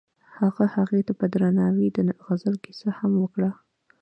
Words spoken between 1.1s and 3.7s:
په درناوي د غزل کیسه هم وکړه.